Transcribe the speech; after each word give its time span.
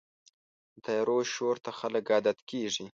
د 0.73 0.75
طیارو 0.85 1.17
شور 1.33 1.55
ته 1.65 1.71
خلک 1.79 2.05
عادت 2.15 2.37
کېږي. 2.49 2.85